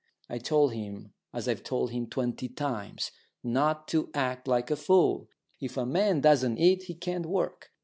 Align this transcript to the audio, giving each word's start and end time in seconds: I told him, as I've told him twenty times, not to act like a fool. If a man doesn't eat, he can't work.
I 0.31 0.39
told 0.39 0.73
him, 0.73 1.13
as 1.31 1.47
I've 1.47 1.61
told 1.63 1.91
him 1.91 2.07
twenty 2.07 2.49
times, 2.49 3.11
not 3.43 3.87
to 3.89 4.09
act 4.15 4.47
like 4.47 4.71
a 4.71 4.75
fool. 4.75 5.29
If 5.59 5.77
a 5.77 5.85
man 5.85 6.21
doesn't 6.21 6.57
eat, 6.57 6.85
he 6.85 6.95
can't 6.95 7.27
work. 7.27 7.69